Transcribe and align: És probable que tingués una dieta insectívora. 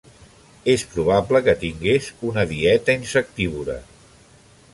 És 0.73 0.85
probable 0.93 1.41
que 1.49 1.55
tingués 1.65 2.09
una 2.31 2.47
dieta 2.55 2.97
insectívora. 3.03 3.79